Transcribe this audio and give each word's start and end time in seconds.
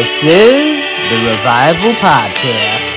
This 0.00 0.24
is 0.24 0.92
the 1.10 1.28
Revival 1.28 1.92
Podcast. 2.00 2.96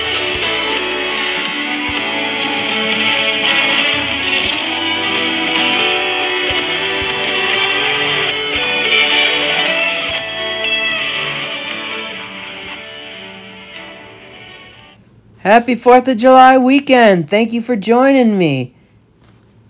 Happy 15.40 15.74
4th 15.74 16.08
of 16.08 16.16
July 16.16 16.56
weekend. 16.56 17.28
Thank 17.28 17.52
you 17.52 17.60
for 17.60 17.76
joining 17.76 18.38
me. 18.38 18.74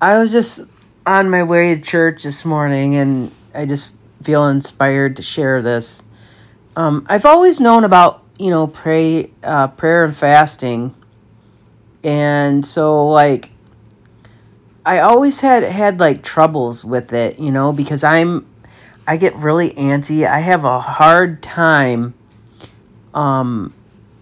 I 0.01 0.19
was 0.19 0.31
just 0.31 0.61
on 1.05 1.29
my 1.29 1.43
way 1.43 1.75
to 1.75 1.81
church 1.81 2.23
this 2.23 2.45
morning 2.45 2.95
and 2.95 3.33
I 3.53 3.67
just 3.67 3.93
feel 4.23 4.47
inspired 4.47 5.17
to 5.17 5.23
share 5.23 5.61
this. 5.61 6.05
Um, 6.77 7.07
I've 7.09 7.25
always 7.25 7.61
known 7.61 7.85
about, 7.85 8.25
you 8.39 8.51
know, 8.51 8.67
pray 8.67 9.31
uh, 9.43 9.69
prayer 9.69 10.05
and 10.05 10.17
fasting. 10.17 10.95
And 12.03 12.67
so 12.67 13.09
like 13.09 13.51
I 14.85 14.99
always 14.99 15.41
had 15.41 15.63
had 15.63 16.01
like 16.01 16.23
troubles 16.23 16.85
with 16.85 17.13
it, 17.13 17.39
you 17.39 17.51
know, 17.51 17.73
because 17.73 18.05
I'm 18.05 18.47
I 19.07 19.17
get 19.17 19.35
really 19.37 19.71
antsy. 19.71 20.27
I 20.27 20.41
have 20.41 20.65
a 20.65 20.81
hard 20.81 21.43
time 21.43 22.15
um 23.15 23.73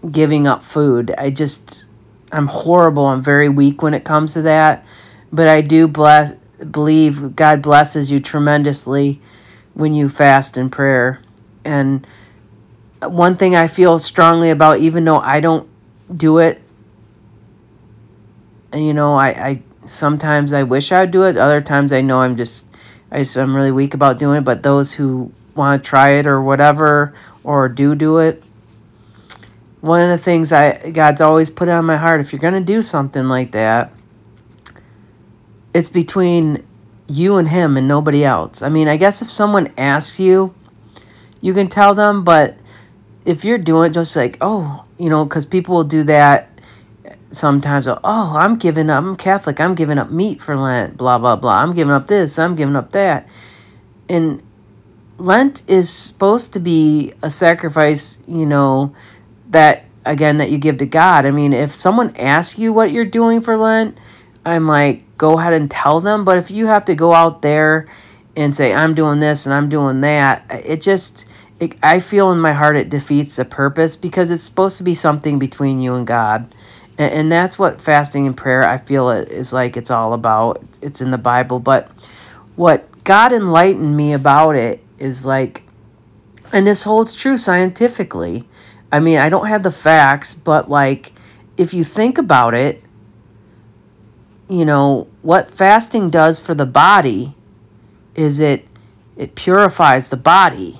giving 0.09 0.47
up 0.47 0.63
food. 0.63 1.13
I 1.17 1.29
just 1.29 1.85
I'm 2.31 2.47
horrible. 2.47 3.05
I'm 3.05 3.21
very 3.21 3.49
weak 3.49 3.81
when 3.81 3.93
it 3.93 4.03
comes 4.03 4.33
to 4.33 4.41
that. 4.43 4.85
But 5.31 5.47
I 5.47 5.61
do 5.61 5.87
bless 5.87 6.33
believe 6.71 7.35
God 7.35 7.61
blesses 7.61 8.11
you 8.11 8.19
tremendously 8.19 9.19
when 9.73 9.93
you 9.93 10.07
fast 10.07 10.55
in 10.55 10.69
prayer. 10.69 11.21
And 11.65 12.05
one 13.11 13.35
thing 13.37 13.55
I 13.55 13.67
feel 13.67 13.99
strongly 13.99 14.49
about, 14.49 14.79
even 14.79 15.05
though 15.05 15.19
I 15.19 15.39
don't 15.39 15.67
do 16.13 16.37
it, 16.39 16.61
and 18.71 18.85
you 18.85 18.93
know, 18.93 19.15
I, 19.15 19.27
I 19.27 19.63
sometimes 19.85 20.53
I 20.53 20.63
wish 20.63 20.91
I'd 20.91 21.11
do 21.11 21.23
it. 21.23 21.37
Other 21.37 21.61
times 21.61 21.93
I 21.93 22.01
know 22.01 22.21
I'm 22.21 22.35
just 22.35 22.67
I 23.11 23.19
just 23.19 23.37
I'm 23.37 23.55
really 23.55 23.71
weak 23.71 23.93
about 23.93 24.19
doing 24.19 24.39
it. 24.39 24.43
But 24.43 24.63
those 24.63 24.93
who 24.93 25.31
want 25.55 25.83
to 25.83 25.87
try 25.87 26.11
it 26.11 26.25
or 26.25 26.41
whatever 26.41 27.13
or 27.43 27.69
do 27.69 27.95
do 27.95 28.17
it, 28.17 28.43
one 29.81 30.01
of 30.01 30.09
the 30.09 30.17
things 30.17 30.51
I 30.51 30.91
God's 30.91 31.21
always 31.21 31.49
put 31.49 31.69
on 31.69 31.85
my 31.85 31.97
heart, 31.97 32.21
if 32.21 32.33
you're 32.33 32.39
gonna 32.39 32.61
do 32.61 32.81
something 32.81 33.27
like 33.27 33.51
that, 33.51 33.91
it's 35.73 35.89
between 35.89 36.65
you 37.07 37.35
and 37.37 37.49
him 37.49 37.77
and 37.77 37.87
nobody 37.87 38.23
else. 38.23 38.61
I 38.61 38.69
mean, 38.69 38.87
I 38.87 38.97
guess 38.97 39.21
if 39.21 39.29
someone 39.29 39.71
asks 39.77 40.19
you, 40.19 40.55
you 41.41 41.53
can 41.53 41.67
tell 41.67 41.93
them, 41.93 42.23
but 42.23 42.57
if 43.25 43.43
you're 43.45 43.57
doing 43.57 43.93
just 43.93 44.15
like, 44.15 44.37
oh, 44.41 44.85
you 44.97 45.09
know, 45.09 45.25
because 45.25 45.45
people 45.45 45.75
will 45.75 45.83
do 45.83 46.03
that 46.03 46.49
sometimes. 47.31 47.87
Oh, 47.87 47.99
oh, 48.03 48.37
I'm 48.37 48.57
giving 48.57 48.89
up. 48.89 49.03
I'm 49.03 49.15
Catholic. 49.15 49.59
I'm 49.59 49.75
giving 49.75 49.97
up 49.97 50.09
meat 50.11 50.41
for 50.41 50.55
Lent. 50.55 50.97
Blah 50.97 51.17
blah 51.17 51.35
blah. 51.35 51.55
I'm 51.55 51.73
giving 51.73 51.93
up 51.93 52.07
this. 52.07 52.37
I'm 52.37 52.55
giving 52.55 52.75
up 52.75 52.91
that. 52.91 53.27
And 54.09 54.41
Lent 55.17 55.63
is 55.67 55.89
supposed 55.89 56.53
to 56.53 56.59
be 56.59 57.13
a 57.21 57.29
sacrifice. 57.29 58.19
You 58.27 58.45
know, 58.45 58.95
that 59.49 59.85
again 60.05 60.37
that 60.37 60.51
you 60.51 60.57
give 60.57 60.77
to 60.79 60.85
God. 60.85 61.25
I 61.25 61.31
mean, 61.31 61.53
if 61.53 61.75
someone 61.75 62.15
asks 62.17 62.59
you 62.59 62.73
what 62.73 62.91
you're 62.91 63.05
doing 63.05 63.41
for 63.41 63.57
Lent, 63.57 63.97
I'm 64.45 64.67
like, 64.67 65.03
go 65.17 65.39
ahead 65.39 65.53
and 65.53 65.71
tell 65.71 66.01
them. 66.01 66.25
But 66.25 66.37
if 66.37 66.51
you 66.51 66.67
have 66.67 66.85
to 66.85 66.95
go 66.95 67.13
out 67.13 67.41
there 67.41 67.87
and 68.35 68.53
say, 68.53 68.73
I'm 68.73 68.93
doing 68.93 69.19
this 69.19 69.45
and 69.45 69.53
I'm 69.53 69.69
doing 69.69 70.01
that, 70.01 70.45
it 70.49 70.81
just, 70.81 71.25
it, 71.63 71.77
I 71.81 71.99
feel 71.99 72.31
in 72.31 72.39
my 72.39 72.53
heart 72.53 72.75
it 72.75 72.89
defeats 72.89 73.35
the 73.35 73.45
purpose 73.45 73.95
because 73.95 74.31
it's 74.31 74.43
supposed 74.43 74.77
to 74.77 74.83
be 74.83 74.95
something 74.95 75.39
between 75.39 75.81
you 75.81 75.95
and 75.95 76.05
God. 76.05 76.53
And, 76.97 77.13
and 77.13 77.31
that's 77.31 77.57
what 77.57 77.81
fasting 77.81 78.27
and 78.27 78.37
prayer, 78.37 78.63
I 78.63 78.77
feel, 78.77 79.09
it 79.09 79.29
is 79.29 79.53
like 79.53 79.77
it's 79.77 79.91
all 79.91 80.13
about. 80.13 80.63
It's 80.81 81.01
in 81.01 81.11
the 81.11 81.17
Bible. 81.17 81.59
But 81.59 81.89
what 82.55 83.03
God 83.03 83.33
enlightened 83.33 83.97
me 83.97 84.13
about 84.13 84.55
it 84.55 84.83
is 84.97 85.25
like, 85.25 85.63
and 86.51 86.67
this 86.67 86.83
holds 86.83 87.13
true 87.13 87.37
scientifically. 87.37 88.47
I 88.91 88.99
mean, 88.99 89.17
I 89.17 89.29
don't 89.29 89.47
have 89.47 89.63
the 89.63 89.71
facts, 89.71 90.33
but 90.33 90.69
like, 90.69 91.13
if 91.57 91.73
you 91.73 91.83
think 91.83 92.17
about 92.17 92.53
it, 92.53 92.83
you 94.47 94.65
know, 94.65 95.07
what 95.21 95.49
fasting 95.49 96.09
does 96.09 96.39
for 96.39 96.53
the 96.53 96.65
body 96.65 97.35
is 98.15 98.39
it 98.39 98.67
it 99.17 99.35
purifies 99.35 100.09
the 100.09 100.17
body. 100.17 100.79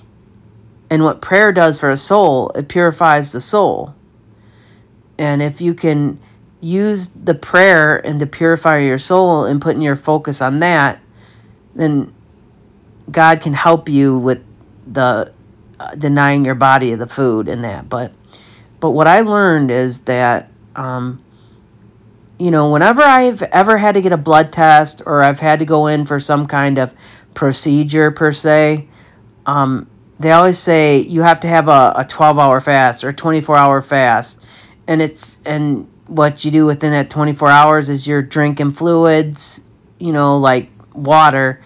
And 0.93 1.03
what 1.03 1.21
prayer 1.23 1.51
does 1.51 1.79
for 1.79 1.89
a 1.89 1.97
soul, 1.97 2.51
it 2.51 2.67
purifies 2.67 3.31
the 3.31 3.41
soul. 3.41 3.95
And 5.17 5.41
if 5.41 5.59
you 5.59 5.73
can 5.73 6.19
use 6.61 7.07
the 7.07 7.33
prayer 7.33 7.97
and 8.05 8.19
to 8.19 8.27
purify 8.27 8.77
your 8.77 8.99
soul 8.99 9.43
and 9.43 9.59
putting 9.59 9.81
your 9.81 9.95
focus 9.95 10.39
on 10.39 10.59
that, 10.59 11.01
then 11.73 12.13
God 13.09 13.41
can 13.41 13.55
help 13.55 13.89
you 13.89 14.15
with 14.15 14.45
the 14.85 15.33
uh, 15.79 15.95
denying 15.95 16.45
your 16.45 16.53
body 16.53 16.91
of 16.91 16.99
the 16.99 17.07
food 17.07 17.47
and 17.47 17.63
that. 17.63 17.89
But 17.89 18.13
but 18.79 18.91
what 18.91 19.07
I 19.07 19.21
learned 19.21 19.71
is 19.71 20.01
that 20.01 20.51
um, 20.75 21.23
you 22.37 22.51
know, 22.51 22.69
whenever 22.69 23.01
I've 23.01 23.41
ever 23.41 23.79
had 23.79 23.95
to 23.95 24.01
get 24.03 24.11
a 24.11 24.17
blood 24.17 24.53
test 24.53 25.01
or 25.07 25.23
I've 25.23 25.39
had 25.39 25.57
to 25.57 25.65
go 25.65 25.87
in 25.87 26.05
for 26.05 26.19
some 26.19 26.45
kind 26.45 26.77
of 26.77 26.93
procedure 27.33 28.11
per 28.11 28.31
se, 28.31 28.87
um, 29.47 29.89
they 30.19 30.31
always 30.31 30.59
say 30.59 30.99
you 30.99 31.23
have 31.23 31.39
to 31.41 31.47
have 31.47 31.67
a, 31.67 31.93
a 31.95 32.05
12 32.07 32.39
hour 32.39 32.61
fast 32.61 33.03
or 33.03 33.11
24 33.11 33.57
hour 33.57 33.81
fast. 33.81 34.41
And 34.87 35.01
it's, 35.01 35.39
and 35.45 35.87
what 36.07 36.45
you 36.45 36.51
do 36.51 36.65
within 36.65 36.91
that 36.91 37.09
24 37.09 37.49
hours 37.49 37.89
is 37.89 38.07
you're 38.07 38.21
drinking 38.21 38.73
fluids, 38.73 39.61
you 39.99 40.11
know, 40.11 40.37
like 40.37 40.69
water. 40.93 41.61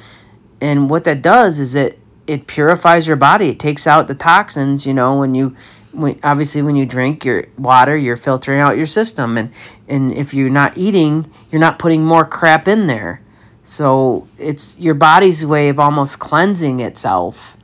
And 0.62 0.90
what 0.90 1.04
that 1.04 1.22
does 1.22 1.60
is 1.60 1.76
it, 1.76 2.00
it 2.26 2.48
purifies 2.48 3.08
your 3.08 3.16
body. 3.16 3.50
It 3.50 3.60
takes 3.60 3.88
out 3.88 4.08
the 4.08 4.16
toxins, 4.16 4.86
you 4.86 4.94
know, 4.94 5.20
when 5.20 5.36
you, 5.36 5.56
when, 5.98 6.20
obviously 6.24 6.62
when 6.62 6.76
you 6.76 6.86
drink 6.86 7.26
your 7.26 7.48
water 7.58 7.98
you're 7.98 8.18
filtering 8.18 8.60
out 8.60 8.78
your 8.78 8.86
system 8.86 9.38
and 9.38 9.52
and 9.88 10.14
if 10.14 10.34
you're 10.34 10.50
not 10.50 10.78
eating 10.78 11.32
you're 11.50 11.62
not 11.62 11.80
putting 11.80 12.04
more 12.04 12.26
crap 12.26 12.68
in 12.68 12.88
there 12.88 13.22
so 13.64 14.28
it's 14.38 14.78
your 14.78 14.94
body's 14.94 15.46
way 15.46 15.70
of 15.70 15.80
almost 15.80 16.20
cleansing 16.20 16.80
itself 16.80 17.58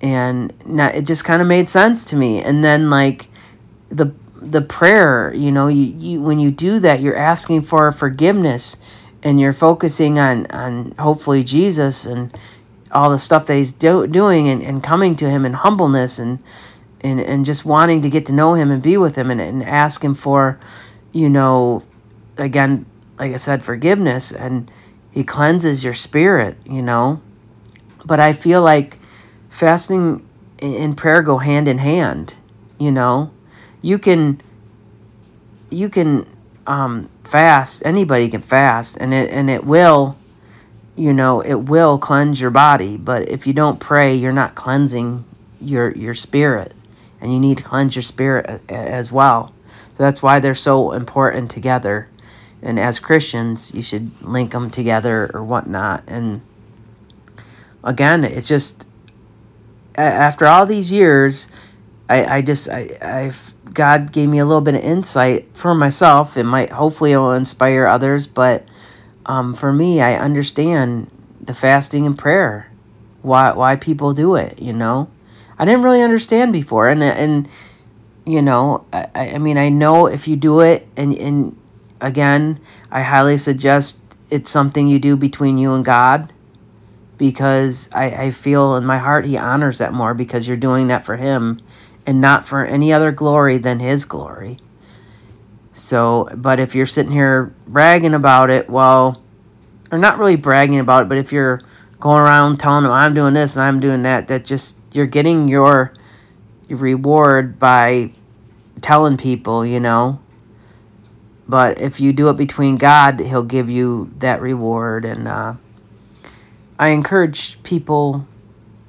and 0.00 0.52
not, 0.66 0.94
it 0.94 1.06
just 1.06 1.24
kind 1.24 1.42
of 1.42 1.48
made 1.48 1.68
sense 1.68 2.04
to 2.04 2.16
me 2.16 2.40
and 2.40 2.64
then 2.64 2.90
like 2.90 3.28
the 3.88 4.12
the 4.36 4.62
prayer 4.62 5.34
you 5.34 5.50
know 5.50 5.66
you, 5.66 5.94
you 5.98 6.20
when 6.20 6.38
you 6.38 6.50
do 6.50 6.78
that 6.78 7.00
you're 7.00 7.16
asking 7.16 7.60
for 7.60 7.90
forgiveness 7.90 8.76
and 9.22 9.40
you're 9.40 9.52
focusing 9.52 10.18
on 10.18 10.46
on 10.46 10.92
hopefully 10.98 11.42
jesus 11.42 12.06
and 12.06 12.36
all 12.92 13.10
the 13.10 13.18
stuff 13.18 13.46
that 13.46 13.54
he's 13.54 13.72
do, 13.72 14.06
doing 14.06 14.48
and, 14.48 14.62
and 14.62 14.82
coming 14.82 15.16
to 15.16 15.28
him 15.28 15.44
in 15.44 15.54
humbleness 15.54 16.18
and 16.18 16.38
and, 17.00 17.20
and 17.20 17.44
just 17.44 17.64
wanting 17.64 18.02
to 18.02 18.10
get 18.10 18.26
to 18.26 18.32
know 18.32 18.54
him 18.54 18.70
and 18.70 18.82
be 18.82 18.96
with 18.96 19.16
him 19.16 19.30
and, 19.30 19.40
and 19.40 19.62
ask 19.62 20.02
him 20.02 20.14
for, 20.14 20.58
you 21.12 21.30
know, 21.30 21.84
again, 22.36 22.86
like 23.18 23.32
I 23.32 23.36
said, 23.36 23.62
forgiveness 23.62 24.32
and 24.32 24.70
he 25.12 25.22
cleanses 25.22 25.84
your 25.84 25.94
spirit, 25.94 26.56
you 26.66 26.82
know. 26.82 27.20
But 28.04 28.20
I 28.20 28.32
feel 28.32 28.62
like 28.62 28.98
fasting 29.58 30.24
and 30.60 30.96
prayer 30.96 31.20
go 31.20 31.38
hand 31.38 31.66
in 31.66 31.78
hand, 31.78 32.36
you 32.78 32.92
know. 32.92 33.32
You 33.82 33.98
can 33.98 34.40
you 35.70 35.88
can 35.88 36.26
um, 36.66 37.08
fast, 37.24 37.82
anybody 37.84 38.28
can 38.28 38.40
fast 38.40 38.96
and 39.00 39.12
it 39.12 39.30
and 39.30 39.50
it 39.50 39.64
will 39.64 40.16
you 40.94 41.12
know, 41.12 41.40
it 41.40 41.54
will 41.54 41.96
cleanse 41.96 42.40
your 42.40 42.50
body, 42.50 42.96
but 42.96 43.28
if 43.28 43.46
you 43.46 43.52
don't 43.52 43.78
pray, 43.78 44.12
you're 44.16 44.32
not 44.32 44.54
cleansing 44.56 45.24
your 45.60 45.90
your 45.92 46.14
spirit 46.14 46.72
and 47.20 47.32
you 47.32 47.40
need 47.40 47.56
to 47.56 47.62
cleanse 47.62 47.96
your 47.96 48.02
spirit 48.02 48.62
as 48.68 49.10
well. 49.10 49.52
So 49.96 50.04
that's 50.04 50.22
why 50.22 50.38
they're 50.38 50.54
so 50.54 50.92
important 50.92 51.50
together. 51.50 52.08
And 52.62 52.78
as 52.78 52.98
Christians, 52.98 53.74
you 53.74 53.82
should 53.82 54.22
link 54.22 54.52
them 54.52 54.70
together 54.70 55.30
or 55.34 55.42
whatnot. 55.42 56.02
And 56.06 56.40
again, 57.84 58.24
it's 58.24 58.48
just 58.48 58.87
after 60.02 60.46
all 60.46 60.66
these 60.66 60.92
years, 60.92 61.48
I, 62.08 62.36
I 62.36 62.42
just 62.42 62.68
I 62.68 62.98
I've 63.00 63.54
God 63.74 64.12
gave 64.12 64.28
me 64.28 64.38
a 64.38 64.46
little 64.46 64.60
bit 64.60 64.74
of 64.74 64.82
insight 64.82 65.48
for 65.54 65.74
myself. 65.74 66.36
It 66.36 66.44
might 66.44 66.70
hopefully 66.70 67.12
it 67.12 67.18
will 67.18 67.32
inspire 67.32 67.86
others, 67.86 68.26
but 68.26 68.66
um, 69.26 69.54
for 69.54 69.72
me, 69.72 70.00
I 70.00 70.14
understand 70.14 71.10
the 71.40 71.54
fasting 71.54 72.06
and 72.06 72.16
prayer, 72.16 72.70
why 73.22 73.52
why 73.52 73.76
people 73.76 74.14
do 74.14 74.36
it. 74.36 74.58
You 74.58 74.72
know, 74.72 75.10
I 75.58 75.64
didn't 75.64 75.82
really 75.82 76.02
understand 76.02 76.52
before, 76.52 76.88
and 76.88 77.02
and 77.02 77.48
you 78.24 78.42
know, 78.42 78.86
I, 78.92 79.32
I 79.34 79.38
mean, 79.38 79.58
I 79.58 79.68
know 79.68 80.06
if 80.06 80.26
you 80.26 80.36
do 80.36 80.60
it, 80.60 80.86
and 80.96 81.16
and 81.18 81.56
again, 82.00 82.60
I 82.90 83.02
highly 83.02 83.36
suggest 83.36 84.00
it's 84.30 84.50
something 84.50 84.88
you 84.88 84.98
do 84.98 85.16
between 85.16 85.58
you 85.58 85.72
and 85.74 85.84
God, 85.84 86.32
because 87.18 87.90
I 87.92 88.26
I 88.26 88.30
feel 88.30 88.76
in 88.76 88.86
my 88.86 88.98
heart 88.98 89.26
He 89.26 89.36
honors 89.36 89.78
that 89.78 89.92
more 89.92 90.14
because 90.14 90.48
you're 90.48 90.56
doing 90.56 90.88
that 90.88 91.04
for 91.04 91.16
Him, 91.16 91.60
and 92.06 92.20
not 92.20 92.46
for 92.46 92.64
any 92.64 92.92
other 92.92 93.12
glory 93.12 93.58
than 93.58 93.80
His 93.80 94.04
glory. 94.04 94.58
So, 95.72 96.28
but 96.34 96.58
if 96.58 96.74
you're 96.74 96.86
sitting 96.86 97.12
here 97.12 97.54
bragging 97.66 98.14
about 98.14 98.50
it, 98.50 98.68
well, 98.68 99.22
or 99.92 99.98
not 99.98 100.18
really 100.18 100.36
bragging 100.36 100.80
about 100.80 101.04
it, 101.04 101.08
but 101.08 101.18
if 101.18 101.32
you're 101.32 101.60
going 102.00 102.20
around 102.20 102.58
telling 102.58 102.82
them 102.82 102.92
I'm 102.92 103.14
doing 103.14 103.34
this 103.34 103.56
and 103.56 103.64
I'm 103.64 103.78
doing 103.78 104.02
that, 104.02 104.28
that 104.28 104.44
just 104.44 104.76
you're 104.92 105.06
getting 105.06 105.48
your, 105.48 105.92
your 106.68 106.78
reward 106.78 107.58
by 107.58 108.12
telling 108.80 109.16
people, 109.16 109.64
you 109.64 109.78
know. 109.78 110.20
But 111.48 111.80
if 111.80 112.00
you 112.00 112.12
do 112.12 112.28
it 112.28 112.36
between 112.36 112.76
God, 112.76 113.20
He'll 113.20 113.42
give 113.42 113.70
you 113.70 114.10
that 114.18 114.40
reward. 114.40 115.04
And 115.04 115.28
uh, 115.28 115.54
I 116.78 116.88
encourage 116.88 117.62
people, 117.62 118.26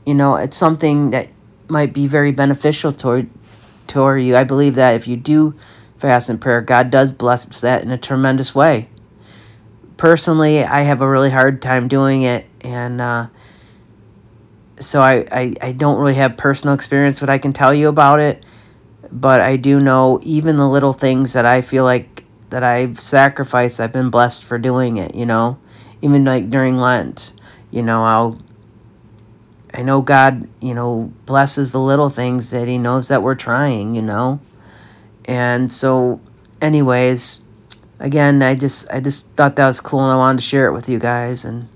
you 0.05 0.13
know, 0.13 0.35
it's 0.35 0.57
something 0.57 1.09
that 1.11 1.29
might 1.67 1.93
be 1.93 2.07
very 2.07 2.31
beneficial 2.31 2.91
toward 2.93 3.29
toward 3.87 4.23
you. 4.23 4.35
I 4.35 4.43
believe 4.43 4.75
that 4.75 4.95
if 4.95 5.07
you 5.07 5.17
do 5.17 5.55
fast 5.97 6.29
and 6.29 6.39
prayer, 6.39 6.61
God 6.61 6.91
does 6.91 7.11
bless 7.11 7.45
that 7.61 7.83
in 7.83 7.91
a 7.91 7.97
tremendous 7.97 8.53
way. 8.53 8.89
Personally, 9.97 10.63
I 10.63 10.81
have 10.81 11.01
a 11.01 11.09
really 11.09 11.31
hard 11.31 11.61
time 11.61 11.87
doing 11.87 12.21
it, 12.21 12.47
and 12.61 13.01
uh, 13.01 13.27
so 14.79 15.01
I, 15.01 15.25
I, 15.31 15.55
I 15.61 15.71
don't 15.73 15.99
really 15.99 16.15
have 16.15 16.37
personal 16.37 16.73
experience 16.73 17.19
what 17.19 17.29
I 17.29 17.37
can 17.37 17.51
tell 17.51 17.73
you 17.73 17.89
about 17.89 18.19
it, 18.19 18.45
but 19.11 19.41
I 19.41 19.57
do 19.57 19.79
know 19.79 20.19
even 20.23 20.57
the 20.57 20.69
little 20.69 20.93
things 20.93 21.33
that 21.33 21.45
I 21.45 21.61
feel 21.61 21.83
like 21.83 22.23
that 22.49 22.63
I've 22.63 22.99
sacrificed, 22.99 23.79
I've 23.79 23.91
been 23.91 24.09
blessed 24.09 24.43
for 24.43 24.57
doing 24.57 24.97
it, 24.97 25.15
you 25.15 25.25
know, 25.25 25.59
even 26.01 26.23
like 26.23 26.49
during 26.49 26.77
Lent, 26.77 27.33
you 27.71 27.81
know, 27.83 28.03
I'll 28.03 28.39
I 29.73 29.81
know 29.83 30.01
God, 30.01 30.47
you 30.61 30.73
know, 30.73 31.13
blesses 31.25 31.71
the 31.71 31.79
little 31.79 32.09
things 32.09 32.49
that 32.51 32.67
He 32.67 32.77
knows 32.77 33.07
that 33.07 33.21
we're 33.21 33.35
trying, 33.35 33.95
you 33.95 34.01
know. 34.01 34.39
And 35.25 35.71
so, 35.71 36.21
anyways, 36.61 37.43
again, 37.99 38.41
I 38.41 38.55
just 38.55 38.89
I 38.89 38.99
just 38.99 39.29
thought 39.31 39.55
that 39.57 39.67
was 39.67 39.79
cool, 39.79 40.01
and 40.01 40.11
I 40.11 40.15
wanted 40.15 40.41
to 40.41 40.47
share 40.47 40.67
it 40.67 40.73
with 40.73 40.89
you 40.89 40.97
guys. 40.97 41.45
And 41.45 41.69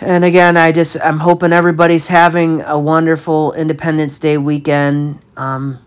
and 0.00 0.24
again, 0.24 0.56
I 0.56 0.72
just 0.72 0.96
I'm 1.02 1.18
hoping 1.18 1.52
everybody's 1.52 2.08
having 2.08 2.62
a 2.62 2.78
wonderful 2.78 3.52
Independence 3.52 4.18
Day 4.18 4.38
weekend. 4.38 5.18
Um, 5.36 5.80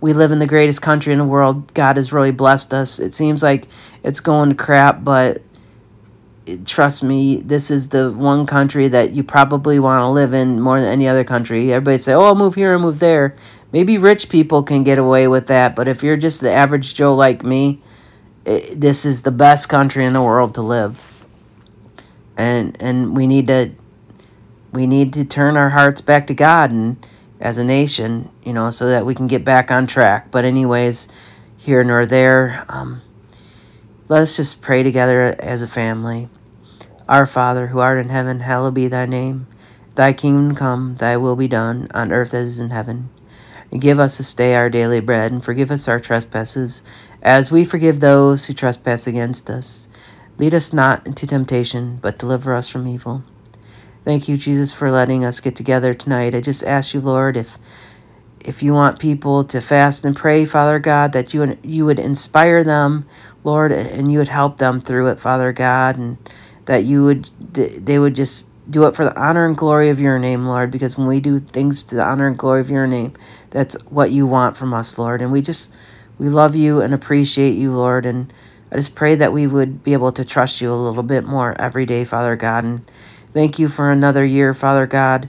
we 0.00 0.12
live 0.12 0.32
in 0.32 0.40
the 0.40 0.46
greatest 0.46 0.82
country 0.82 1.12
in 1.12 1.20
the 1.20 1.24
world. 1.24 1.72
God 1.72 1.96
has 1.96 2.12
really 2.12 2.32
blessed 2.32 2.74
us. 2.74 2.98
It 2.98 3.14
seems 3.14 3.42
like 3.42 3.66
it's 4.02 4.20
going 4.20 4.50
to 4.50 4.54
crap, 4.56 5.04
but 5.04 5.42
trust 6.64 7.02
me, 7.02 7.36
this 7.36 7.70
is 7.70 7.88
the 7.88 8.10
one 8.12 8.46
country 8.46 8.88
that 8.88 9.12
you 9.12 9.22
probably 9.22 9.78
want 9.78 10.02
to 10.02 10.08
live 10.08 10.34
in 10.34 10.60
more 10.60 10.80
than 10.80 10.90
any 10.90 11.08
other 11.08 11.24
country. 11.24 11.72
Everybody 11.72 11.98
say, 11.98 12.12
"Oh, 12.12 12.24
I'll 12.24 12.34
move 12.34 12.54
here, 12.54 12.72
I'll 12.72 12.78
move 12.78 12.98
there." 12.98 13.36
Maybe 13.72 13.96
rich 13.96 14.28
people 14.28 14.62
can 14.62 14.84
get 14.84 14.98
away 14.98 15.28
with 15.28 15.46
that, 15.46 15.74
but 15.74 15.88
if 15.88 16.02
you're 16.02 16.16
just 16.16 16.40
the 16.40 16.50
average 16.50 16.94
Joe 16.94 17.14
like 17.14 17.42
me, 17.42 17.80
it, 18.44 18.78
this 18.80 19.04
is 19.04 19.22
the 19.22 19.30
best 19.30 19.68
country 19.68 20.04
in 20.04 20.12
the 20.12 20.22
world 20.22 20.54
to 20.54 20.62
live. 20.62 21.24
And 22.36 22.76
and 22.80 23.16
we 23.16 23.26
need 23.26 23.46
to 23.48 23.72
we 24.72 24.86
need 24.86 25.12
to 25.14 25.24
turn 25.24 25.56
our 25.56 25.70
hearts 25.70 26.00
back 26.00 26.26
to 26.26 26.34
God 26.34 26.70
and 26.70 27.06
as 27.40 27.58
a 27.58 27.64
nation, 27.64 28.30
you 28.44 28.52
know, 28.52 28.70
so 28.70 28.88
that 28.88 29.04
we 29.04 29.14
can 29.14 29.26
get 29.26 29.44
back 29.44 29.70
on 29.70 29.86
track. 29.86 30.30
But 30.30 30.44
anyways, 30.44 31.08
here 31.56 31.82
nor 31.82 32.06
there. 32.06 32.64
Um, 32.68 33.02
let 34.12 34.20
us 34.20 34.36
just 34.36 34.60
pray 34.60 34.82
together 34.82 35.34
as 35.38 35.62
a 35.62 35.66
family. 35.66 36.28
Our 37.08 37.24
Father, 37.24 37.68
who 37.68 37.78
art 37.78 37.96
in 37.96 38.10
heaven, 38.10 38.40
hallowed 38.40 38.74
be 38.74 38.86
thy 38.86 39.06
name. 39.06 39.46
Thy 39.94 40.12
kingdom 40.12 40.54
come, 40.54 40.96
thy 40.96 41.16
will 41.16 41.34
be 41.34 41.48
done, 41.48 41.88
on 41.94 42.12
earth 42.12 42.34
as 42.34 42.60
in 42.60 42.68
heaven. 42.68 43.08
Give 43.70 43.98
us 43.98 44.18
this 44.18 44.34
day 44.34 44.54
our 44.54 44.68
daily 44.68 45.00
bread, 45.00 45.32
and 45.32 45.42
forgive 45.42 45.70
us 45.70 45.88
our 45.88 45.98
trespasses, 45.98 46.82
as 47.22 47.50
we 47.50 47.64
forgive 47.64 48.00
those 48.00 48.44
who 48.44 48.52
trespass 48.52 49.06
against 49.06 49.48
us. 49.48 49.88
Lead 50.36 50.52
us 50.52 50.74
not 50.74 51.06
into 51.06 51.26
temptation, 51.26 51.98
but 52.02 52.18
deliver 52.18 52.54
us 52.54 52.68
from 52.68 52.86
evil. 52.86 53.24
Thank 54.04 54.28
you, 54.28 54.36
Jesus, 54.36 54.74
for 54.74 54.90
letting 54.90 55.24
us 55.24 55.40
get 55.40 55.56
together 55.56 55.94
tonight. 55.94 56.34
I 56.34 56.42
just 56.42 56.64
ask 56.64 56.92
you, 56.92 57.00
Lord, 57.00 57.34
if 57.34 57.56
if 58.44 58.62
you 58.62 58.72
want 58.72 58.98
people 58.98 59.44
to 59.44 59.60
fast 59.60 60.04
and 60.04 60.16
pray, 60.16 60.44
Father 60.44 60.78
God, 60.78 61.12
that 61.12 61.32
you 61.32 61.58
you 61.62 61.84
would 61.84 61.98
inspire 61.98 62.64
them, 62.64 63.06
Lord, 63.44 63.72
and 63.72 64.12
you 64.12 64.18
would 64.18 64.28
help 64.28 64.58
them 64.58 64.80
through 64.80 65.08
it, 65.08 65.20
Father 65.20 65.52
God, 65.52 65.96
and 65.96 66.18
that 66.66 66.84
you 66.84 67.04
would 67.04 67.30
they 67.54 67.98
would 67.98 68.14
just 68.14 68.48
do 68.70 68.84
it 68.84 68.94
for 68.94 69.04
the 69.04 69.20
honor 69.20 69.46
and 69.46 69.56
glory 69.56 69.88
of 69.88 70.00
your 70.00 70.18
name, 70.18 70.44
Lord, 70.44 70.70
because 70.70 70.96
when 70.96 71.06
we 71.06 71.20
do 71.20 71.38
things 71.38 71.82
to 71.84 71.96
the 71.96 72.04
honor 72.04 72.26
and 72.28 72.38
glory 72.38 72.60
of 72.60 72.70
your 72.70 72.86
name, 72.86 73.12
that's 73.50 73.74
what 73.84 74.10
you 74.10 74.26
want 74.26 74.56
from 74.56 74.72
us, 74.72 74.98
Lord. 74.98 75.20
And 75.20 75.32
we 75.32 75.42
just 75.42 75.72
we 76.18 76.28
love 76.28 76.54
you 76.54 76.80
and 76.80 76.94
appreciate 76.94 77.54
you, 77.54 77.74
Lord, 77.74 78.06
and 78.06 78.32
I 78.70 78.76
just 78.76 78.94
pray 78.94 79.14
that 79.16 79.32
we 79.32 79.46
would 79.46 79.82
be 79.82 79.92
able 79.92 80.12
to 80.12 80.24
trust 80.24 80.60
you 80.60 80.72
a 80.72 80.74
little 80.74 81.02
bit 81.02 81.24
more 81.24 81.60
every 81.60 81.84
day, 81.84 82.04
Father 82.04 82.36
God. 82.36 82.64
And 82.64 82.90
thank 83.32 83.58
you 83.58 83.68
for 83.68 83.90
another 83.90 84.24
year, 84.24 84.54
Father 84.54 84.86
God. 84.86 85.28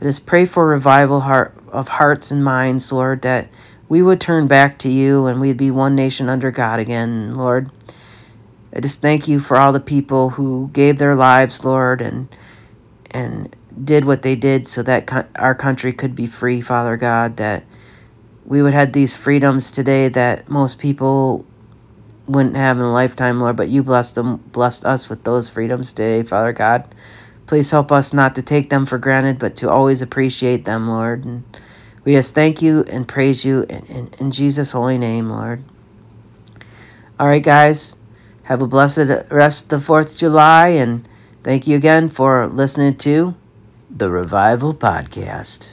I 0.00 0.04
just 0.04 0.26
pray 0.26 0.44
for 0.44 0.66
revival 0.66 1.20
heart 1.20 1.54
of 1.76 1.88
hearts 1.88 2.30
and 2.30 2.42
minds, 2.42 2.90
Lord, 2.90 3.22
that 3.22 3.48
we 3.88 4.02
would 4.02 4.20
turn 4.20 4.46
back 4.48 4.78
to 4.80 4.88
you 4.88 5.26
and 5.26 5.40
we'd 5.40 5.56
be 5.56 5.70
one 5.70 5.94
nation 5.94 6.28
under 6.28 6.50
God 6.50 6.80
again, 6.80 7.34
Lord. 7.34 7.70
I 8.74 8.80
just 8.80 9.00
thank 9.00 9.28
you 9.28 9.38
for 9.38 9.56
all 9.56 9.72
the 9.72 9.80
people 9.80 10.30
who 10.30 10.70
gave 10.72 10.98
their 10.98 11.14
lives, 11.14 11.64
Lord, 11.64 12.00
and 12.00 12.28
and 13.10 13.54
did 13.82 14.04
what 14.04 14.22
they 14.22 14.34
did 14.34 14.68
so 14.68 14.82
that 14.82 15.28
our 15.36 15.54
country 15.54 15.92
could 15.92 16.14
be 16.14 16.26
free, 16.26 16.60
Father 16.60 16.96
God, 16.96 17.36
that 17.36 17.64
we 18.44 18.62
would 18.62 18.74
have 18.74 18.92
these 18.92 19.14
freedoms 19.14 19.70
today 19.70 20.08
that 20.08 20.48
most 20.48 20.78
people 20.78 21.44
wouldn't 22.26 22.56
have 22.56 22.76
in 22.78 22.82
a 22.82 22.92
lifetime, 22.92 23.38
Lord, 23.38 23.56
but 23.56 23.68
you 23.68 23.82
blessed 23.82 24.14
them 24.14 24.36
blessed 24.36 24.84
us 24.84 25.08
with 25.08 25.24
those 25.24 25.48
freedoms 25.48 25.90
today, 25.90 26.22
Father 26.22 26.52
God. 26.52 26.92
Please 27.46 27.70
help 27.70 27.92
us 27.92 28.12
not 28.12 28.34
to 28.34 28.42
take 28.42 28.70
them 28.70 28.86
for 28.86 28.98
granted, 28.98 29.38
but 29.38 29.54
to 29.56 29.70
always 29.70 30.02
appreciate 30.02 30.64
them, 30.64 30.88
Lord. 30.88 31.24
And 31.24 31.44
we 32.06 32.12
just 32.12 32.34
thank 32.34 32.62
you 32.62 32.84
and 32.84 33.06
praise 33.06 33.44
you 33.44 33.62
in, 33.68 33.84
in, 33.86 34.10
in 34.18 34.30
Jesus' 34.30 34.70
holy 34.70 34.96
name, 34.96 35.28
Lord. 35.28 35.64
All 37.18 37.26
right, 37.26 37.42
guys. 37.42 37.96
Have 38.44 38.62
a 38.62 38.66
blessed 38.68 39.26
rest 39.28 39.72
of 39.72 39.84
the 39.84 39.92
4th 39.92 40.12
of 40.12 40.18
July, 40.18 40.68
and 40.68 41.06
thank 41.42 41.66
you 41.66 41.74
again 41.74 42.08
for 42.08 42.46
listening 42.46 42.96
to 42.98 43.34
the 43.90 44.08
Revival 44.08 44.72
Podcast. 44.72 45.72